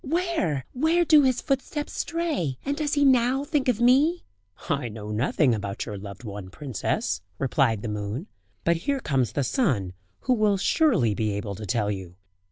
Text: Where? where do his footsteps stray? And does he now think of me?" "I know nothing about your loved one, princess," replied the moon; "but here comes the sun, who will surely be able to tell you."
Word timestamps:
Where? 0.03 0.65
where 0.73 1.05
do 1.05 1.21
his 1.21 1.41
footsteps 1.41 1.93
stray? 1.93 2.57
And 2.65 2.75
does 2.75 2.95
he 2.95 3.05
now 3.05 3.43
think 3.43 3.67
of 3.67 3.79
me?" 3.79 4.23
"I 4.67 4.89
know 4.89 5.11
nothing 5.11 5.53
about 5.53 5.85
your 5.85 5.95
loved 5.95 6.23
one, 6.23 6.49
princess," 6.49 7.21
replied 7.37 7.83
the 7.83 7.87
moon; 7.87 8.25
"but 8.63 8.77
here 8.77 8.99
comes 8.99 9.33
the 9.33 9.43
sun, 9.43 9.93
who 10.21 10.33
will 10.33 10.57
surely 10.57 11.13
be 11.13 11.33
able 11.33 11.53
to 11.53 11.67
tell 11.67 11.91
you." 11.91 12.15